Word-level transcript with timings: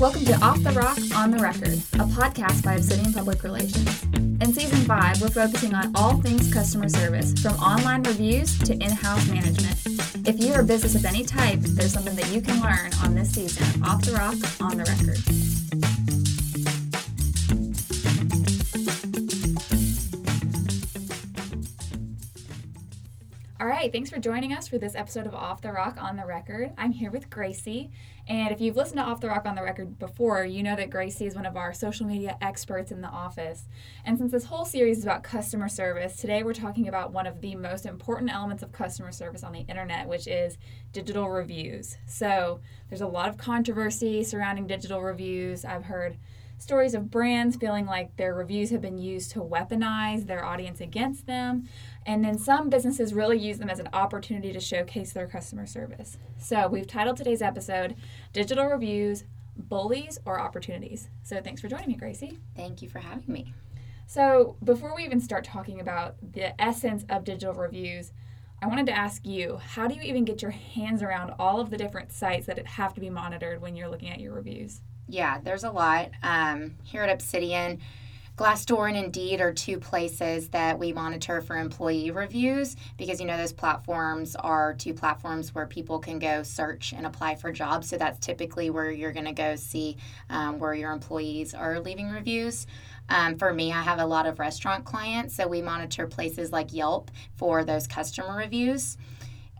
Welcome 0.00 0.24
to 0.24 0.36
Off 0.42 0.60
the 0.64 0.72
Rock, 0.72 0.98
On 1.14 1.30
the 1.30 1.38
Record, 1.38 1.78
a 1.94 2.06
podcast 2.10 2.64
by 2.64 2.74
Obsidian 2.74 3.12
Public 3.12 3.44
Relations. 3.44 4.02
In 4.12 4.52
season 4.52 4.80
five, 4.80 5.22
we're 5.22 5.28
focusing 5.28 5.74
on 5.74 5.92
all 5.94 6.20
things 6.20 6.52
customer 6.52 6.88
service, 6.88 7.32
from 7.40 7.54
online 7.54 8.02
reviews 8.02 8.58
to 8.60 8.72
in 8.72 8.90
house 8.90 9.28
management. 9.28 9.78
If 10.26 10.40
you're 10.40 10.60
a 10.60 10.64
business 10.64 10.96
of 10.96 11.04
any 11.04 11.22
type, 11.22 11.60
there's 11.60 11.92
something 11.92 12.16
that 12.16 12.32
you 12.32 12.40
can 12.40 12.60
learn 12.60 12.90
on 13.04 13.14
this 13.14 13.30
season 13.30 13.62
of 13.62 13.84
Off 13.84 14.02
the 14.02 14.12
Rock, 14.12 14.34
On 14.60 14.76
the 14.76 14.84
Record. 14.84 15.51
All 23.62 23.68
right, 23.68 23.92
thanks 23.92 24.10
for 24.10 24.18
joining 24.18 24.52
us 24.52 24.66
for 24.66 24.76
this 24.76 24.96
episode 24.96 25.24
of 25.24 25.36
Off 25.36 25.60
the 25.60 25.70
Rock 25.70 25.96
on 26.02 26.16
the 26.16 26.26
Record. 26.26 26.72
I'm 26.76 26.90
here 26.90 27.12
with 27.12 27.30
Gracie, 27.30 27.92
and 28.26 28.50
if 28.50 28.60
you've 28.60 28.74
listened 28.74 28.98
to 28.98 29.04
Off 29.04 29.20
the 29.20 29.28
Rock 29.28 29.46
on 29.46 29.54
the 29.54 29.62
Record 29.62 30.00
before, 30.00 30.44
you 30.44 30.64
know 30.64 30.74
that 30.74 30.90
Gracie 30.90 31.26
is 31.26 31.36
one 31.36 31.46
of 31.46 31.56
our 31.56 31.72
social 31.72 32.04
media 32.04 32.36
experts 32.40 32.90
in 32.90 33.02
the 33.02 33.08
office. 33.08 33.68
And 34.04 34.18
since 34.18 34.32
this 34.32 34.46
whole 34.46 34.64
series 34.64 34.98
is 34.98 35.04
about 35.04 35.22
customer 35.22 35.68
service, 35.68 36.16
today 36.16 36.42
we're 36.42 36.54
talking 36.54 36.88
about 36.88 37.12
one 37.12 37.24
of 37.24 37.40
the 37.40 37.54
most 37.54 37.86
important 37.86 38.32
elements 38.34 38.64
of 38.64 38.72
customer 38.72 39.12
service 39.12 39.44
on 39.44 39.52
the 39.52 39.60
internet, 39.60 40.08
which 40.08 40.26
is 40.26 40.58
digital 40.92 41.30
reviews. 41.30 41.96
So 42.04 42.58
there's 42.88 43.00
a 43.00 43.06
lot 43.06 43.28
of 43.28 43.36
controversy 43.36 44.24
surrounding 44.24 44.66
digital 44.66 45.00
reviews. 45.00 45.64
I've 45.64 45.84
heard 45.84 46.16
stories 46.62 46.94
of 46.94 47.10
brands 47.10 47.56
feeling 47.56 47.86
like 47.86 48.16
their 48.16 48.34
reviews 48.34 48.70
have 48.70 48.80
been 48.80 48.96
used 48.96 49.32
to 49.32 49.40
weaponize 49.40 50.26
their 50.26 50.44
audience 50.44 50.80
against 50.80 51.26
them. 51.26 51.68
And 52.06 52.24
then 52.24 52.38
some 52.38 52.70
businesses 52.70 53.12
really 53.12 53.38
use 53.38 53.58
them 53.58 53.68
as 53.68 53.80
an 53.80 53.88
opportunity 53.92 54.52
to 54.52 54.60
showcase 54.60 55.12
their 55.12 55.26
customer 55.26 55.66
service. 55.66 56.18
So 56.38 56.68
we've 56.68 56.86
titled 56.86 57.16
today's 57.16 57.42
episode 57.42 57.96
Digital 58.32 58.66
Reviews 58.66 59.24
Bullies 59.56 60.20
or 60.24 60.40
Opportunities. 60.40 61.08
So 61.24 61.40
thanks 61.40 61.60
for 61.60 61.68
joining 61.68 61.88
me, 61.88 61.96
Gracie. 61.96 62.38
Thank 62.56 62.80
you 62.80 62.88
for 62.88 63.00
having 63.00 63.32
me. 63.32 63.52
So 64.06 64.56
before 64.62 64.94
we 64.94 65.04
even 65.04 65.20
start 65.20 65.44
talking 65.44 65.80
about 65.80 66.14
the 66.32 66.60
essence 66.62 67.04
of 67.08 67.24
digital 67.24 67.54
reviews, 67.54 68.12
I 68.62 68.68
wanted 68.68 68.86
to 68.86 68.96
ask 68.96 69.26
you 69.26 69.56
how 69.56 69.88
do 69.88 69.96
you 69.96 70.02
even 70.02 70.24
get 70.24 70.42
your 70.42 70.52
hands 70.52 71.02
around 71.02 71.34
all 71.40 71.60
of 71.60 71.70
the 71.70 71.76
different 71.76 72.12
sites 72.12 72.46
that 72.46 72.64
have 72.64 72.94
to 72.94 73.00
be 73.00 73.10
monitored 73.10 73.60
when 73.60 73.74
you're 73.74 73.88
looking 73.88 74.10
at 74.10 74.20
your 74.20 74.32
reviews? 74.32 74.80
Yeah, 75.12 75.40
there's 75.44 75.64
a 75.64 75.70
lot. 75.70 76.08
Um, 76.22 76.76
here 76.84 77.02
at 77.02 77.10
Obsidian, 77.10 77.80
Glassdoor 78.38 78.88
and 78.88 78.96
Indeed 78.96 79.42
are 79.42 79.52
two 79.52 79.78
places 79.78 80.48
that 80.48 80.78
we 80.78 80.94
monitor 80.94 81.42
for 81.42 81.58
employee 81.58 82.10
reviews 82.10 82.76
because 82.96 83.20
you 83.20 83.26
know 83.26 83.36
those 83.36 83.52
platforms 83.52 84.34
are 84.36 84.72
two 84.72 84.94
platforms 84.94 85.54
where 85.54 85.66
people 85.66 85.98
can 85.98 86.18
go 86.18 86.42
search 86.42 86.94
and 86.96 87.04
apply 87.04 87.34
for 87.34 87.52
jobs. 87.52 87.90
So 87.90 87.98
that's 87.98 88.18
typically 88.20 88.70
where 88.70 88.90
you're 88.90 89.12
going 89.12 89.26
to 89.26 89.32
go 89.32 89.54
see 89.54 89.98
um, 90.30 90.58
where 90.58 90.72
your 90.72 90.92
employees 90.92 91.52
are 91.52 91.78
leaving 91.78 92.08
reviews. 92.08 92.66
Um, 93.10 93.36
for 93.36 93.52
me, 93.52 93.70
I 93.70 93.82
have 93.82 93.98
a 93.98 94.06
lot 94.06 94.24
of 94.24 94.38
restaurant 94.38 94.86
clients, 94.86 95.36
so 95.36 95.46
we 95.46 95.60
monitor 95.60 96.06
places 96.06 96.52
like 96.52 96.72
Yelp 96.72 97.10
for 97.36 97.64
those 97.64 97.86
customer 97.86 98.34
reviews. 98.34 98.96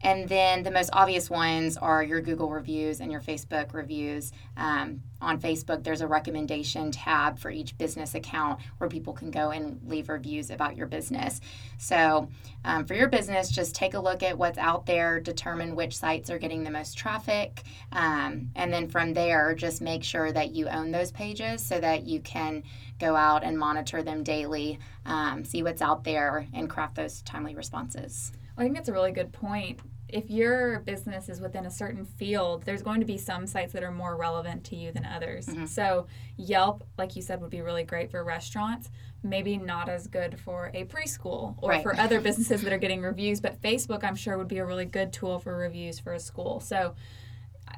And 0.03 0.29
then 0.29 0.63
the 0.63 0.71
most 0.71 0.91
obvious 0.93 1.31
ones 1.31 1.77
are 1.77 2.03
your 2.03 2.21
Google 2.21 2.51
reviews 2.51 3.01
and 3.01 3.11
your 3.11 3.21
Facebook 3.21 3.73
reviews. 3.73 4.33
Um, 4.57 5.03
on 5.21 5.41
Facebook, 5.41 5.85
there's 5.85 6.01
a 6.01 6.07
recommendation 6.09 6.91
tab 6.91 7.39
for 7.39 7.51
each 7.51 7.79
business 7.79 8.17
account 8.17 8.61
where 8.79 8.91
people 8.91 9.13
can 9.13 9.31
go 9.31 9.51
and 9.51 9.81
leave 9.87 10.09
reviews 10.09 10.51
about 10.51 10.77
your 10.77 10.89
business. 10.89 11.41
So, 11.79 12.29
um, 12.65 12.85
for 12.85 12.95
your 12.95 13.09
business, 13.09 13.49
just 13.49 13.75
take 13.75 13.95
a 13.95 14.01
look 14.01 14.25
at 14.25 14.37
what's 14.37 14.59
out 14.59 14.87
there, 14.87 15.21
determine 15.21 15.77
which 15.77 15.97
sites 15.97 16.29
are 16.29 16.39
getting 16.39 16.65
the 16.65 16.71
most 16.71 16.99
traffic, 16.99 17.63
um, 17.93 18.51
and 18.57 18.73
then 18.73 18.89
from 18.89 19.15
there, 19.15 19.55
just 19.55 19.81
make 19.81 20.03
sure 20.03 20.33
that 20.33 20.51
you 20.51 20.69
own 20.69 20.91
those 20.91 21.13
pages 21.13 21.65
so 21.65 21.79
that 21.79 22.05
you 22.05 22.21
can 22.21 22.65
go 22.99 23.15
out 23.15 23.45
and 23.45 23.57
monitor 23.57 24.03
them 24.03 24.25
daily, 24.25 24.79
um, 25.07 25.45
see 25.45 25.63
what's 25.63 25.83
out 25.83 26.03
there, 26.03 26.47
and 26.53 26.69
craft 26.69 26.97
those 26.97 27.23
timely 27.23 27.55
responses. 27.55 28.33
I 28.57 28.63
think 28.63 28.75
that's 28.75 28.89
a 28.89 28.93
really 28.93 29.13
good 29.13 29.33
point 29.33 29.81
if 30.13 30.31
your 30.31 30.81
business 30.81 31.29
is 31.29 31.41
within 31.41 31.67
a 31.67 31.71
certain 31.71 32.05
field, 32.05 32.65
there's 32.65 32.83
going 32.83 33.01
to 33.01 33.07
be 33.07 33.17
some 33.17 33.47
sites 33.47 33.73
that 33.73 33.83
are 33.83 33.91
more 33.91 34.17
relevant 34.17 34.65
to 34.65 34.77
you 34.77 34.93
than 34.93 35.05
others. 35.05 35.47
Mm-hmm. 35.47 35.67
So, 35.67 36.07
Yelp, 36.37 36.85
like 36.99 37.17
you 37.17 37.23
said, 37.23 37.41
would 37.41 37.51
be 37.51 37.63
really 37.63 37.83
great 37.83 38.11
for 38.11 38.23
restaurants, 38.23 38.91
maybe 39.23 39.57
not 39.57 39.89
as 39.89 40.07
good 40.07 40.39
for 40.39 40.71
a 40.75 40.85
preschool 40.85 41.57
or 41.63 41.71
right. 41.71 41.83
for 41.83 41.97
other 41.97 42.21
businesses 42.21 42.63
that 42.63 42.73
are 42.73 42.79
getting 42.79 43.01
reviews. 43.01 43.41
But 43.41 43.61
Facebook, 43.63 44.05
I'm 44.05 44.17
sure, 44.17 44.37
would 44.37 44.49
be 44.49 44.59
a 44.59 44.67
really 44.67 44.85
good 44.85 45.13
tool 45.13 45.39
for 45.39 45.57
reviews 45.57 45.99
for 45.99 46.13
a 46.13 46.21
school. 46.21 46.61
So, 46.61 46.95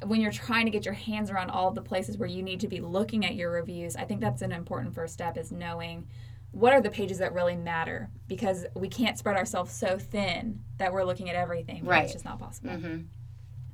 when 0.05 0.21
you're 0.21 0.33
trying 0.33 0.67
to 0.67 0.71
get 0.71 0.85
your 0.85 0.95
hands 0.95 1.31
around 1.31 1.51
all 1.51 1.71
the 1.71 1.83
places 1.83 2.19
where 2.19 2.29
you 2.29 2.43
need 2.43 2.61
to 2.61 2.69
be 2.69 2.81
looking 2.81 3.25
at 3.25 3.37
your 3.37 3.51
reviews, 3.51 3.97
I 3.97 4.05
think 4.05 4.21
that's 4.21 4.43
an 4.43 4.51
important 4.53 4.95
first 4.95 5.15
step 5.15 5.39
is 5.39 5.53
knowing 5.53 6.09
what 6.55 6.73
are 6.73 6.81
the 6.81 6.91
pages 6.91 7.19
that 7.19 7.35
really 7.35 7.57
matter? 7.57 8.09
Because 8.29 8.65
we 8.77 8.89
can't 8.89 9.19
spread 9.19 9.37
ourselves 9.37 9.73
so 9.73 9.99
thin 9.99 10.61
that 10.79 10.93
we're 10.93 11.05
looking 11.05 11.29
at 11.29 11.35
everything 11.35 11.85
right 11.85 12.05
it's 12.05 12.13
just 12.13 12.25
not 12.25 12.39
possible. 12.39 12.71
Mm-hmm. 12.71 12.99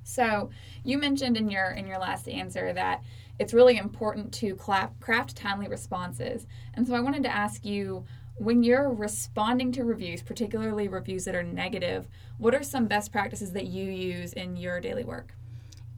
so 0.02 0.50
you 0.82 0.98
mentioned 0.98 1.36
in 1.36 1.50
your 1.50 1.70
in 1.70 1.86
your 1.86 1.98
last 1.98 2.26
answer 2.28 2.72
that 2.72 3.02
it's 3.38 3.54
really 3.54 3.76
important 3.76 4.32
to 4.34 4.54
craft 4.56 5.36
timely 5.36 5.68
responses. 5.68 6.46
And 6.74 6.86
so 6.86 6.94
i 6.94 7.00
wanted 7.00 7.22
to 7.24 7.34
ask 7.34 7.64
you 7.64 8.04
when 8.36 8.62
you're 8.62 8.90
responding 8.90 9.70
to 9.72 9.84
reviews 9.84 10.22
particularly 10.22 10.88
reviews 10.88 11.26
that 11.26 11.34
are 11.34 11.42
negative 11.42 12.08
what 12.38 12.54
are 12.54 12.62
some 12.62 12.86
best 12.86 13.12
practices 13.12 13.52
that 13.52 13.66
you 13.66 13.84
use 13.84 14.32
in 14.32 14.56
your 14.56 14.80
daily 14.80 15.04
work? 15.04 15.34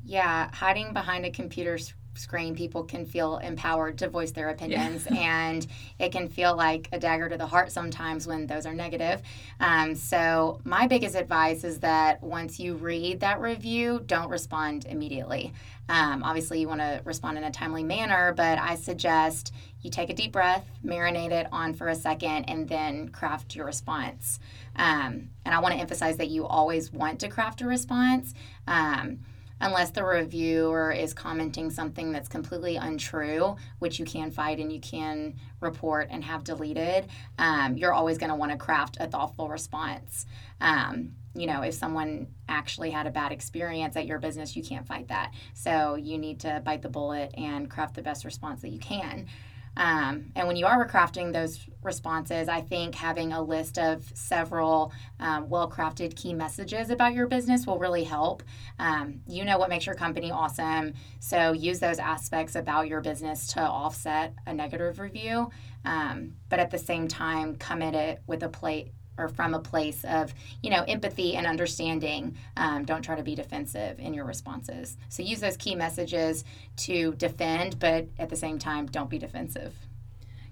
Yeah 0.04 0.50
hiding 0.53 0.93
behind 0.93 1.25
a 1.25 1.31
computer 1.31 1.78
screen, 2.14 2.54
people 2.54 2.84
can 2.84 3.04
feel 3.06 3.38
empowered 3.38 3.98
to 3.98 4.08
voice 4.08 4.32
their 4.32 4.50
opinions, 4.50 5.06
yeah. 5.10 5.16
and 5.50 5.66
it 5.98 6.12
can 6.12 6.28
feel 6.28 6.56
like 6.56 6.88
a 6.92 6.98
dagger 6.98 7.28
to 7.28 7.36
the 7.36 7.46
heart 7.46 7.72
sometimes 7.72 8.26
when 8.26 8.46
those 8.46 8.66
are 8.66 8.74
negative. 8.74 9.22
Um, 9.60 9.94
so, 9.94 10.60
my 10.64 10.86
biggest 10.86 11.14
advice 11.14 11.64
is 11.64 11.80
that 11.80 12.22
once 12.22 12.58
you 12.60 12.74
read 12.74 13.20
that 13.20 13.40
review, 13.40 14.02
don't 14.06 14.28
respond 14.28 14.86
immediately. 14.86 15.52
Um, 15.88 16.22
obviously, 16.22 16.60
you 16.60 16.68
want 16.68 16.80
to 16.80 17.00
respond 17.04 17.38
in 17.38 17.44
a 17.44 17.50
timely 17.50 17.82
manner, 17.82 18.32
but 18.32 18.58
I 18.58 18.76
suggest 18.76 19.52
you 19.82 19.90
take 19.90 20.10
a 20.10 20.14
deep 20.14 20.32
breath, 20.32 20.64
marinate 20.84 21.32
it 21.32 21.48
on 21.50 21.74
for 21.74 21.88
a 21.88 21.94
second, 21.94 22.44
and 22.44 22.68
then 22.68 23.08
craft 23.08 23.56
your 23.56 23.66
response. 23.66 24.38
Um, 24.76 25.30
and 25.44 25.54
I 25.54 25.58
want 25.58 25.74
to 25.74 25.80
emphasize 25.80 26.16
that 26.18 26.28
you 26.28 26.46
always 26.46 26.92
want 26.92 27.20
to 27.20 27.28
craft 27.28 27.60
a 27.62 27.66
response. 27.66 28.32
Um, 28.66 29.18
unless 29.62 29.90
the 29.90 30.04
reviewer 30.04 30.92
is 30.92 31.14
commenting 31.14 31.70
something 31.70 32.12
that's 32.12 32.28
completely 32.28 32.76
untrue, 32.76 33.56
which 33.78 33.98
you 33.98 34.04
can 34.04 34.30
fight 34.30 34.58
and 34.58 34.72
you 34.72 34.80
can 34.80 35.34
report 35.60 36.08
and 36.10 36.22
have 36.24 36.44
deleted, 36.44 37.06
um, 37.38 37.76
you're 37.76 37.94
always 37.94 38.18
going 38.18 38.30
to 38.30 38.36
want 38.36 38.50
to 38.50 38.58
craft 38.58 38.96
a 39.00 39.06
thoughtful 39.06 39.48
response. 39.48 40.26
Um, 40.60 41.12
you 41.34 41.46
know, 41.46 41.62
if 41.62 41.74
someone 41.74 42.26
actually 42.48 42.90
had 42.90 43.06
a 43.06 43.10
bad 43.10 43.32
experience 43.32 43.96
at 43.96 44.06
your 44.06 44.18
business, 44.18 44.54
you 44.54 44.62
can't 44.62 44.86
fight 44.86 45.08
that. 45.08 45.32
So 45.54 45.94
you 45.94 46.18
need 46.18 46.40
to 46.40 46.60
bite 46.64 46.82
the 46.82 46.90
bullet 46.90 47.32
and 47.38 47.70
craft 47.70 47.94
the 47.94 48.02
best 48.02 48.24
response 48.24 48.60
that 48.62 48.70
you 48.70 48.80
can. 48.80 49.28
Um, 49.76 50.32
and 50.36 50.46
when 50.46 50.56
you 50.56 50.66
are 50.66 50.86
crafting 50.88 51.32
those 51.32 51.66
responses, 51.82 52.48
I 52.48 52.60
think 52.60 52.94
having 52.94 53.32
a 53.32 53.42
list 53.42 53.78
of 53.78 54.04
several 54.14 54.92
um, 55.18 55.48
well 55.48 55.70
crafted 55.70 56.16
key 56.16 56.34
messages 56.34 56.90
about 56.90 57.14
your 57.14 57.26
business 57.26 57.66
will 57.66 57.78
really 57.78 58.04
help. 58.04 58.42
Um, 58.78 59.20
you 59.26 59.44
know 59.44 59.58
what 59.58 59.70
makes 59.70 59.86
your 59.86 59.94
company 59.94 60.30
awesome. 60.30 60.94
So 61.20 61.52
use 61.52 61.80
those 61.80 61.98
aspects 61.98 62.54
about 62.54 62.88
your 62.88 63.00
business 63.00 63.46
to 63.48 63.60
offset 63.60 64.34
a 64.46 64.52
negative 64.52 64.98
review. 64.98 65.50
Um, 65.84 66.34
but 66.48 66.58
at 66.58 66.70
the 66.70 66.78
same 66.78 67.08
time, 67.08 67.56
come 67.56 67.82
at 67.82 67.94
it 67.94 68.22
with 68.26 68.42
a 68.42 68.48
plate 68.48 68.92
or 69.22 69.28
from 69.28 69.54
a 69.54 69.58
place 69.58 70.04
of 70.04 70.34
you 70.62 70.70
know 70.70 70.84
empathy 70.88 71.36
and 71.36 71.46
understanding 71.46 72.36
um, 72.56 72.84
don't 72.84 73.02
try 73.02 73.14
to 73.14 73.22
be 73.22 73.34
defensive 73.34 73.98
in 73.98 74.14
your 74.14 74.24
responses. 74.24 74.96
So 75.08 75.22
use 75.22 75.40
those 75.40 75.56
key 75.56 75.74
messages 75.74 76.44
to 76.78 77.14
defend 77.14 77.78
but 77.78 78.08
at 78.19 78.28
the 78.28 78.36
same 78.36 78.58
time 78.58 78.86
don't 78.86 79.10
be 79.10 79.19
defensive. 79.19 79.74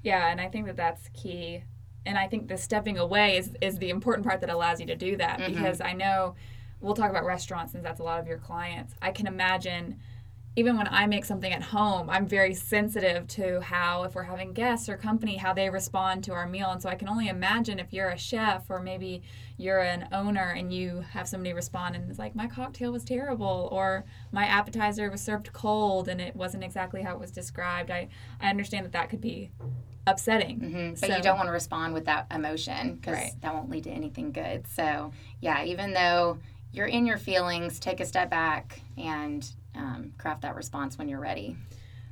Yeah 0.02 0.30
and 0.30 0.40
i 0.40 0.48
think 0.48 0.66
that 0.66 0.76
that's 0.76 1.08
key. 1.14 1.62
And 2.06 2.16
i 2.16 2.26
think 2.26 2.48
the 2.48 2.56
stepping 2.56 2.98
away 2.98 3.36
is, 3.36 3.50
is 3.60 3.78
the 3.78 3.90
important 3.90 4.26
part 4.26 4.40
that 4.40 4.50
allows 4.50 4.80
you 4.80 4.86
to 4.86 4.96
do 4.96 5.16
that 5.16 5.38
mm-hmm. 5.38 5.52
because 5.52 5.80
i 5.80 5.92
know 5.92 6.34
we'll 6.80 6.94
talk 6.94 7.10
about 7.10 7.24
restaurants 7.24 7.72
since 7.72 7.84
that's 7.84 8.00
a 8.00 8.02
lot 8.02 8.20
of 8.20 8.26
your 8.26 8.38
clients. 8.38 8.94
I 9.02 9.12
can 9.12 9.26
imagine 9.26 10.00
even 10.56 10.76
when 10.76 10.88
I 10.88 11.06
make 11.06 11.24
something 11.24 11.52
at 11.52 11.62
home, 11.62 12.10
I'm 12.10 12.26
very 12.26 12.54
sensitive 12.54 13.26
to 13.28 13.60
how, 13.60 14.02
if 14.02 14.16
we're 14.16 14.24
having 14.24 14.52
guests 14.52 14.88
or 14.88 14.96
company, 14.96 15.36
how 15.36 15.54
they 15.54 15.70
respond 15.70 16.24
to 16.24 16.32
our 16.32 16.46
meal. 16.46 16.70
And 16.70 16.82
so 16.82 16.88
I 16.88 16.96
can 16.96 17.08
only 17.08 17.28
imagine 17.28 17.78
if 17.78 17.92
you're 17.92 18.08
a 18.08 18.18
chef 18.18 18.68
or 18.68 18.80
maybe 18.80 19.22
you're 19.56 19.78
an 19.78 20.08
owner 20.10 20.50
and 20.50 20.72
you 20.74 21.04
have 21.12 21.28
somebody 21.28 21.52
respond 21.52 21.94
and 21.94 22.10
it's 22.10 22.18
like, 22.18 22.34
my 22.34 22.48
cocktail 22.48 22.90
was 22.90 23.04
terrible 23.04 23.68
or 23.70 24.04
my 24.32 24.44
appetizer 24.44 25.08
was 25.08 25.20
served 25.20 25.52
cold 25.52 26.08
and 26.08 26.20
it 26.20 26.34
wasn't 26.34 26.64
exactly 26.64 27.02
how 27.02 27.14
it 27.14 27.20
was 27.20 27.30
described. 27.30 27.90
I, 27.90 28.08
I 28.40 28.50
understand 28.50 28.84
that 28.86 28.92
that 28.92 29.08
could 29.08 29.20
be 29.20 29.52
upsetting. 30.08 30.58
Mm-hmm. 30.58 30.90
But 31.00 31.10
so, 31.10 31.16
you 31.16 31.22
don't 31.22 31.36
want 31.36 31.46
to 31.46 31.52
respond 31.52 31.94
with 31.94 32.06
that 32.06 32.26
emotion 32.34 32.96
because 32.96 33.14
right. 33.14 33.32
that 33.40 33.54
won't 33.54 33.70
lead 33.70 33.84
to 33.84 33.90
anything 33.90 34.32
good. 34.32 34.66
So, 34.66 35.12
yeah, 35.40 35.62
even 35.62 35.92
though 35.92 36.38
you're 36.72 36.86
in 36.86 37.06
your 37.06 37.18
feelings, 37.18 37.78
take 37.78 38.00
a 38.00 38.06
step 38.06 38.30
back 38.30 38.80
and 38.98 39.48
um, 39.74 40.12
craft 40.18 40.42
that 40.42 40.56
response 40.56 40.98
when 40.98 41.08
you're 41.08 41.20
ready. 41.20 41.56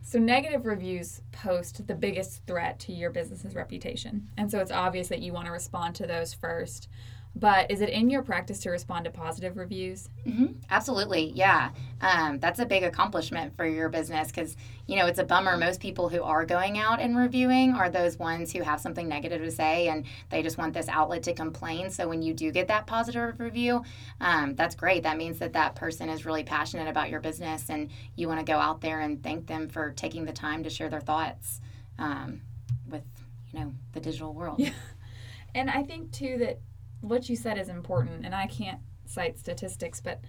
So, 0.02 0.18
negative 0.18 0.64
reviews 0.64 1.20
post 1.32 1.86
the 1.86 1.94
biggest 1.94 2.46
threat 2.46 2.78
to 2.80 2.92
your 2.92 3.10
business's 3.10 3.54
reputation. 3.54 4.28
And 4.36 4.50
so, 4.50 4.58
it's 4.58 4.70
obvious 4.70 5.08
that 5.08 5.20
you 5.20 5.32
want 5.32 5.46
to 5.46 5.52
respond 5.52 5.94
to 5.96 6.06
those 6.06 6.32
first. 6.32 6.88
But 7.34 7.70
is 7.70 7.80
it 7.80 7.90
in 7.90 8.10
your 8.10 8.22
practice 8.22 8.58
to 8.60 8.70
respond 8.70 9.04
to 9.04 9.10
positive 9.10 9.56
reviews? 9.56 10.08
Mm-hmm. 10.26 10.54
Absolutely, 10.70 11.30
yeah. 11.36 11.70
Um, 12.00 12.38
that's 12.40 12.58
a 12.58 12.66
big 12.66 12.82
accomplishment 12.82 13.56
for 13.56 13.66
your 13.66 13.88
business 13.88 14.28
because 14.28 14.56
you 14.86 14.96
know 14.96 15.06
it's 15.06 15.18
a 15.18 15.24
bummer. 15.24 15.56
Most 15.56 15.80
people 15.80 16.08
who 16.08 16.22
are 16.22 16.44
going 16.44 16.78
out 16.78 17.00
and 17.00 17.16
reviewing 17.16 17.74
are 17.74 17.90
those 17.90 18.18
ones 18.18 18.52
who 18.52 18.62
have 18.62 18.80
something 18.80 19.08
negative 19.08 19.42
to 19.42 19.50
say 19.50 19.88
and 19.88 20.04
they 20.30 20.42
just 20.42 20.58
want 20.58 20.74
this 20.74 20.88
outlet 20.88 21.22
to 21.24 21.32
complain. 21.32 21.90
So 21.90 22.08
when 22.08 22.22
you 22.22 22.34
do 22.34 22.50
get 22.50 22.68
that 22.68 22.86
positive 22.86 23.38
review, 23.38 23.84
um, 24.20 24.54
that's 24.56 24.74
great. 24.74 25.04
That 25.04 25.16
means 25.16 25.38
that 25.38 25.52
that 25.52 25.76
person 25.76 26.08
is 26.08 26.26
really 26.26 26.44
passionate 26.44 26.88
about 26.88 27.10
your 27.10 27.20
business 27.20 27.70
and 27.70 27.90
you 28.16 28.26
want 28.26 28.40
to 28.40 28.50
go 28.50 28.58
out 28.58 28.80
there 28.80 29.00
and 29.00 29.22
thank 29.22 29.46
them 29.46 29.68
for 29.68 29.92
taking 29.92 30.24
the 30.24 30.32
time 30.32 30.64
to 30.64 30.70
share 30.70 30.88
their 30.88 31.00
thoughts 31.00 31.60
um, 31.98 32.40
with 32.88 33.04
you 33.52 33.60
know 33.60 33.72
the 33.92 34.00
digital 34.00 34.32
world. 34.32 34.58
Yeah. 34.58 34.70
And 35.54 35.70
I 35.70 35.82
think 35.82 36.12
too 36.12 36.36
that 36.38 36.60
what 37.00 37.28
you 37.28 37.36
said 37.36 37.58
is 37.58 37.68
important, 37.68 38.24
and 38.24 38.34
I 38.34 38.46
can't 38.46 38.80
cite 39.06 39.38
statistics, 39.38 40.00
but 40.00 40.20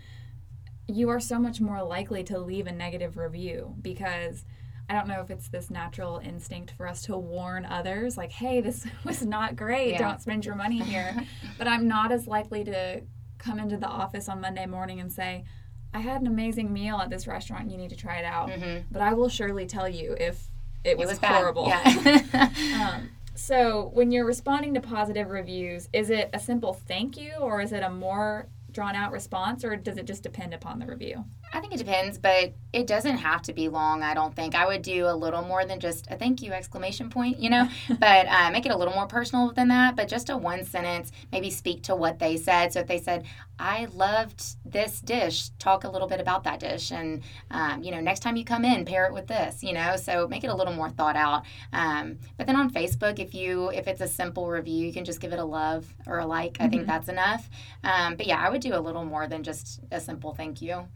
you 0.87 1.09
are 1.09 1.19
so 1.19 1.37
much 1.37 1.61
more 1.61 1.83
likely 1.83 2.23
to 2.25 2.39
leave 2.39 2.67
a 2.67 2.71
negative 2.71 3.17
review 3.17 3.75
because 3.81 4.45
I 4.89 4.93
don't 4.93 5.07
know 5.07 5.21
if 5.21 5.29
it's 5.29 5.49
this 5.49 5.69
natural 5.69 6.17
instinct 6.17 6.71
for 6.71 6.87
us 6.87 7.03
to 7.03 7.17
warn 7.17 7.65
others, 7.65 8.17
like, 8.17 8.31
hey, 8.31 8.59
this 8.59 8.87
was 9.03 9.23
not 9.23 9.55
great, 9.55 9.91
yeah. 9.91 9.99
don't 9.99 10.21
spend 10.21 10.45
your 10.45 10.55
money 10.55 10.81
here. 10.81 11.15
but 11.57 11.67
I'm 11.67 11.87
not 11.87 12.11
as 12.11 12.27
likely 12.27 12.63
to 12.63 13.01
come 13.37 13.59
into 13.59 13.77
the 13.77 13.87
office 13.87 14.27
on 14.27 14.41
Monday 14.41 14.65
morning 14.65 14.99
and 14.99 15.11
say, 15.11 15.45
I 15.93 15.99
had 15.99 16.21
an 16.21 16.27
amazing 16.27 16.73
meal 16.73 16.97
at 16.97 17.09
this 17.09 17.27
restaurant, 17.27 17.69
you 17.69 17.77
need 17.77 17.89
to 17.91 17.95
try 17.95 18.17
it 18.17 18.25
out. 18.25 18.49
Mm-hmm. 18.49 18.87
But 18.91 19.01
I 19.01 19.13
will 19.13 19.29
surely 19.29 19.65
tell 19.65 19.87
you 19.87 20.15
if 20.19 20.47
it 20.83 20.97
was, 20.97 21.09
it 21.09 21.11
was 21.11 21.19
horrible. 21.19 21.67
Yeah. 21.67 22.49
um, 22.95 23.09
so, 23.39 23.89
when 23.93 24.11
you're 24.11 24.25
responding 24.25 24.73
to 24.73 24.81
positive 24.81 25.29
reviews, 25.29 25.87
is 25.93 26.09
it 26.09 26.29
a 26.33 26.39
simple 26.39 26.73
thank 26.73 27.17
you 27.17 27.31
or 27.39 27.61
is 27.61 27.71
it 27.71 27.83
a 27.83 27.89
more 27.89 28.49
drawn 28.71 28.95
out 28.95 29.11
response 29.11 29.63
or 29.63 29.75
does 29.75 29.97
it 29.97 30.05
just 30.05 30.23
depend 30.23 30.53
upon 30.53 30.77
the 30.79 30.85
review? 30.85 31.23
I 31.51 31.59
think 31.59 31.73
it 31.73 31.77
depends, 31.77 32.17
but 32.17 32.53
it 32.71 32.85
doesn't 32.85 33.17
have 33.17 33.41
to 33.43 33.53
be 33.53 33.69
long. 33.69 34.03
I 34.03 34.13
don't 34.13 34.35
think 34.35 34.53
I 34.53 34.67
would 34.67 34.83
do 34.83 35.07
a 35.07 35.15
little 35.15 35.41
more 35.41 35.65
than 35.65 35.79
just 35.79 36.05
a 36.11 36.15
thank 36.15 36.41
you 36.43 36.51
exclamation 36.51 37.09
point, 37.09 37.39
you 37.39 37.49
know, 37.49 37.67
but 37.99 38.27
uh, 38.27 38.51
make 38.51 38.65
it 38.65 38.71
a 38.71 38.77
little 38.77 38.93
more 38.93 39.07
personal 39.07 39.51
than 39.51 39.69
that. 39.69 39.95
But 39.95 40.07
just 40.07 40.29
a 40.29 40.37
one 40.37 40.63
sentence, 40.63 41.11
maybe 41.31 41.49
speak 41.49 41.83
to 41.83 41.95
what 41.95 42.19
they 42.19 42.37
said. 42.37 42.73
So 42.73 42.81
if 42.81 42.87
they 42.87 42.99
said, 42.99 43.25
"I 43.57 43.85
loved 43.93 44.43
this 44.63 45.01
dish," 45.01 45.49
talk 45.57 45.83
a 45.83 45.89
little 45.89 46.07
bit 46.07 46.19
about 46.19 46.43
that 46.43 46.59
dish, 46.59 46.91
and 46.91 47.23
um, 47.49 47.81
you 47.81 47.91
know, 47.91 47.99
next 47.99 48.19
time 48.19 48.35
you 48.35 48.45
come 48.45 48.63
in, 48.63 48.85
pair 48.85 49.05
it 49.05 49.13
with 49.13 49.27
this, 49.27 49.63
you 49.63 49.73
know. 49.73 49.95
So 49.95 50.27
make 50.27 50.43
it 50.43 50.47
a 50.47 50.55
little 50.55 50.73
more 50.73 50.89
thought 50.89 51.15
out. 51.15 51.45
Um, 51.73 52.19
but 52.37 52.45
then 52.45 52.55
on 52.55 52.69
Facebook, 52.69 53.17
if 53.17 53.33
you 53.33 53.69
if 53.69 53.87
it's 53.87 54.01
a 54.01 54.07
simple 54.07 54.47
review, 54.47 54.85
you 54.85 54.93
can 54.93 55.05
just 55.05 55.19
give 55.19 55.33
it 55.33 55.39
a 55.39 55.45
love 55.45 55.91
or 56.05 56.19
a 56.19 56.25
like. 56.27 56.53
Mm-hmm. 56.53 56.63
I 56.63 56.69
think 56.69 56.81
mm-hmm. 56.83 56.91
that's 56.91 57.09
enough. 57.09 57.49
Um, 57.83 58.15
but 58.15 58.27
yeah, 58.27 58.39
I 58.39 58.49
would 58.49 58.61
do 58.61 58.75
a 58.75 58.79
little 58.79 59.05
more 59.05 59.27
than 59.27 59.41
just 59.41 59.79
a 59.91 59.99
simple 59.99 60.35
thank 60.35 60.61
you. 60.61 60.87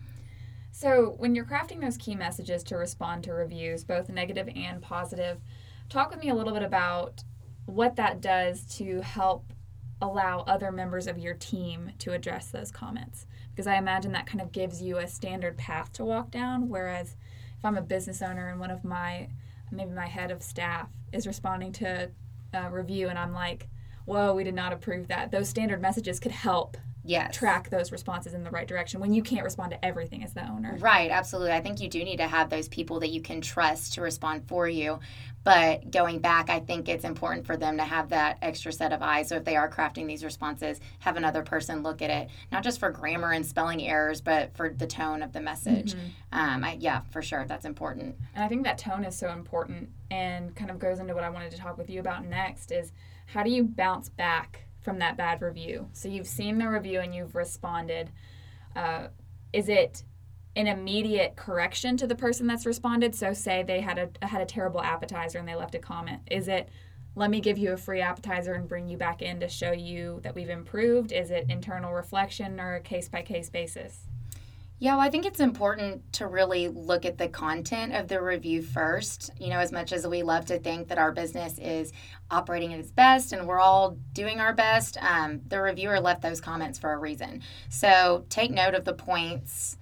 So, 0.75 1.13
when 1.19 1.35
you're 1.35 1.45
crafting 1.45 1.81
those 1.81 1.97
key 1.97 2.15
messages 2.15 2.63
to 2.63 2.77
respond 2.77 3.23
to 3.23 3.33
reviews, 3.33 3.83
both 3.83 4.09
negative 4.09 4.49
and 4.55 4.81
positive, 4.81 5.39
talk 5.87 6.09
with 6.09 6.19
me 6.19 6.29
a 6.29 6.33
little 6.33 6.51
bit 6.51 6.63
about 6.63 7.23
what 7.67 7.95
that 7.97 8.21
does 8.21 8.63
to 8.77 9.01
help 9.01 9.53
allow 10.01 10.39
other 10.39 10.71
members 10.71 11.05
of 11.05 11.19
your 11.19 11.35
team 11.35 11.91
to 11.99 12.13
address 12.13 12.47
those 12.47 12.71
comments. 12.71 13.27
Because 13.51 13.67
I 13.67 13.75
imagine 13.75 14.13
that 14.13 14.25
kind 14.25 14.41
of 14.41 14.51
gives 14.51 14.81
you 14.81 14.97
a 14.97 15.07
standard 15.07 15.59
path 15.59 15.93
to 15.93 16.03
walk 16.03 16.31
down. 16.31 16.69
Whereas 16.69 17.17
if 17.55 17.63
I'm 17.63 17.77
a 17.77 17.81
business 17.83 18.23
owner 18.23 18.49
and 18.49 18.59
one 18.59 18.71
of 18.71 18.83
my, 18.83 19.29
maybe 19.71 19.91
my 19.91 20.07
head 20.07 20.31
of 20.31 20.41
staff 20.41 20.89
is 21.11 21.27
responding 21.27 21.71
to 21.73 22.09
a 22.51 22.71
review 22.71 23.09
and 23.09 23.19
I'm 23.19 23.31
like, 23.31 23.69
whoa, 24.05 24.33
we 24.33 24.43
did 24.43 24.55
not 24.55 24.73
approve 24.73 25.07
that, 25.09 25.29
those 25.29 25.49
standard 25.49 25.83
messages 25.83 26.19
could 26.19 26.31
help 26.31 26.77
yes. 27.03 27.35
track 27.35 27.69
those 27.69 27.91
responses 27.91 28.33
in 28.33 28.43
the 28.43 28.49
right 28.51 28.67
direction 28.67 28.99
when 28.99 29.13
you 29.13 29.21
can't 29.21 29.43
respond 29.43 29.71
to 29.71 29.85
everything 29.85 30.23
as 30.23 30.33
the 30.33 30.47
owner. 30.47 30.77
Right, 30.79 31.11
absolutely. 31.11 31.51
I 31.51 31.61
think 31.61 31.79
you 31.81 31.89
do 31.89 32.03
need 32.03 32.17
to 32.17 32.27
have 32.27 32.49
those 32.49 32.67
people 32.67 32.99
that 33.01 33.09
you 33.09 33.21
can 33.21 33.41
trust 33.41 33.93
to 33.93 34.01
respond 34.01 34.47
for 34.47 34.67
you. 34.67 34.99
But 35.43 35.91
going 35.91 36.19
back, 36.19 36.49
I 36.49 36.61
think 36.61 36.87
it's 36.87 37.03
important 37.03 37.45
for 37.45 37.57
them 37.57 37.75
to 37.77 37.83
have 37.83 38.09
that 38.09 38.37
extra 38.41 38.71
set 38.71 38.93
of 38.93 39.01
eyes. 39.01 39.27
So 39.27 39.35
if 39.35 39.43
they 39.43 39.57
are 39.57 39.69
crafting 39.69 40.07
these 40.07 40.23
responses, 40.23 40.79
have 40.99 41.17
another 41.17 41.43
person 41.43 41.83
look 41.83 42.01
at 42.01 42.09
it, 42.09 42.29
not 42.51 42.63
just 42.63 42.79
for 42.79 42.89
grammar 42.89 43.33
and 43.33 43.45
spelling 43.45 43.85
errors, 43.85 44.21
but 44.21 44.55
for 44.55 44.69
the 44.69 44.87
tone 44.87 45.21
of 45.21 45.33
the 45.33 45.41
message. 45.41 45.95
Mm-hmm. 45.95 46.39
Um, 46.39 46.63
I, 46.63 46.77
yeah, 46.79 47.01
for 47.11 47.21
sure, 47.21 47.43
that's 47.45 47.65
important. 47.65 48.15
And 48.35 48.43
I 48.43 48.47
think 48.47 48.63
that 48.63 48.77
tone 48.77 49.03
is 49.03 49.17
so 49.17 49.31
important, 49.31 49.89
and 50.09 50.55
kind 50.55 50.71
of 50.71 50.79
goes 50.79 50.99
into 50.99 51.13
what 51.13 51.25
I 51.25 51.29
wanted 51.29 51.51
to 51.51 51.57
talk 51.57 51.77
with 51.77 51.89
you 51.89 51.99
about 51.99 52.25
next. 52.25 52.71
Is 52.71 52.93
how 53.25 53.43
do 53.43 53.49
you 53.49 53.65
bounce 53.65 54.07
back 54.07 54.65
from 54.83 54.99
that 54.99 55.17
bad 55.17 55.41
review. 55.41 55.89
So 55.93 56.07
you've 56.07 56.27
seen 56.27 56.57
the 56.57 56.67
review 56.67 56.99
and 56.99 57.15
you've 57.15 57.35
responded. 57.35 58.11
Uh, 58.75 59.07
is 59.51 59.69
it 59.69 60.03
an 60.55 60.67
immediate 60.67 61.35
correction 61.35 61.97
to 61.97 62.07
the 62.07 62.15
person 62.15 62.45
that's 62.45 62.65
responded? 62.65 63.15
So 63.15 63.33
say 63.33 63.63
they 63.63 63.81
had 63.81 63.97
a 63.97 64.25
had 64.25 64.41
a 64.41 64.45
terrible 64.45 64.81
appetizer 64.81 65.39
and 65.39 65.47
they 65.47 65.55
left 65.55 65.75
a 65.75 65.79
comment. 65.79 66.21
Is 66.29 66.47
it 66.47 66.69
let 67.15 67.29
me 67.29 67.39
give 67.39 67.57
you 67.57 67.73
a 67.73 67.77
free 67.77 68.01
appetizer 68.01 68.53
and 68.53 68.67
bring 68.67 68.87
you 68.87 68.97
back 68.97 69.21
in 69.21 69.39
to 69.39 69.47
show 69.47 69.71
you 69.71 70.19
that 70.23 70.33
we've 70.35 70.49
improved? 70.49 71.11
Is 71.11 71.29
it 71.29 71.45
internal 71.49 71.93
reflection 71.93 72.59
or 72.59 72.75
a 72.75 72.81
case 72.81 73.07
by 73.07 73.21
case 73.21 73.49
basis? 73.49 74.07
Yeah, 74.83 74.95
well, 74.97 75.05
I 75.05 75.09
think 75.09 75.25
it's 75.25 75.39
important 75.39 76.11
to 76.11 76.27
really 76.27 76.67
look 76.67 77.05
at 77.05 77.17
the 77.17 77.29
content 77.29 77.95
of 77.95 78.09
the 78.09 78.21
review 78.21 78.61
first. 78.61 79.31
You 79.39 79.47
know, 79.47 79.59
as 79.59 79.71
much 79.71 79.93
as 79.93 80.05
we 80.05 80.23
love 80.23 80.43
to 80.47 80.59
think 80.59 80.89
that 80.89 80.97
our 80.97 81.13
business 81.13 81.57
is 81.57 81.93
operating 82.29 82.73
at 82.73 82.81
its 82.81 82.91
best 82.91 83.31
and 83.31 83.47
we're 83.47 83.61
all 83.61 83.95
doing 84.11 84.41
our 84.41 84.51
best, 84.53 84.97
um, 85.01 85.39
the 85.47 85.61
reviewer 85.61 86.01
left 86.01 86.21
those 86.21 86.41
comments 86.41 86.77
for 86.77 86.91
a 86.91 86.97
reason. 86.97 87.43
So 87.69 88.25
take 88.27 88.51
note 88.51 88.73
of 88.73 88.83
the 88.83 88.93
points 88.93 89.77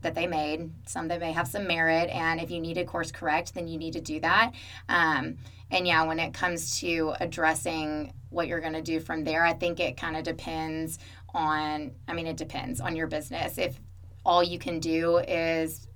that 0.00 0.16
they 0.16 0.26
made. 0.26 0.68
Some 0.84 1.06
that 1.06 1.20
may 1.20 1.30
have 1.30 1.46
some 1.46 1.68
merit, 1.68 2.10
and 2.10 2.40
if 2.40 2.50
you 2.50 2.60
need 2.60 2.74
to 2.74 2.84
course 2.84 3.12
correct, 3.12 3.54
then 3.54 3.68
you 3.68 3.78
need 3.78 3.92
to 3.92 4.00
do 4.00 4.18
that. 4.18 4.50
Um, 4.88 5.36
and 5.70 5.86
yeah, 5.86 6.02
when 6.02 6.18
it 6.18 6.34
comes 6.34 6.80
to 6.80 7.14
addressing 7.20 8.12
what 8.30 8.48
you're 8.48 8.60
going 8.60 8.72
to 8.72 8.82
do 8.82 8.98
from 8.98 9.22
there, 9.22 9.44
I 9.44 9.52
think 9.52 9.78
it 9.78 9.96
kind 9.96 10.16
of 10.16 10.24
depends 10.24 10.98
on. 11.32 11.92
I 12.08 12.14
mean, 12.14 12.26
it 12.26 12.36
depends 12.36 12.80
on 12.80 12.96
your 12.96 13.06
business. 13.06 13.58
If 13.58 13.78
all 14.24 14.42
you 14.42 14.58
can 14.58 14.80
do 14.80 15.18
is 15.18 15.86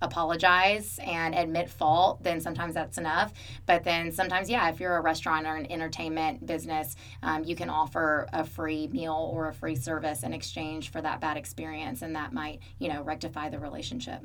apologize 0.00 1.00
and 1.04 1.34
admit 1.34 1.68
fault, 1.68 2.22
then 2.22 2.40
sometimes 2.40 2.74
that's 2.74 2.98
enough. 2.98 3.32
But 3.66 3.82
then 3.82 4.12
sometimes, 4.12 4.48
yeah, 4.48 4.68
if 4.68 4.78
you're 4.78 4.96
a 4.96 5.00
restaurant 5.02 5.44
or 5.44 5.56
an 5.56 5.70
entertainment 5.72 6.46
business, 6.46 6.94
um, 7.22 7.42
you 7.42 7.56
can 7.56 7.68
offer 7.68 8.28
a 8.32 8.44
free 8.44 8.86
meal 8.88 9.30
or 9.32 9.48
a 9.48 9.52
free 9.52 9.74
service 9.74 10.22
in 10.22 10.32
exchange 10.32 10.92
for 10.92 11.00
that 11.00 11.20
bad 11.20 11.36
experience, 11.36 12.02
and 12.02 12.14
that 12.14 12.32
might, 12.32 12.60
you 12.78 12.88
know, 12.88 13.02
rectify 13.02 13.48
the 13.48 13.58
relationship. 13.58 14.22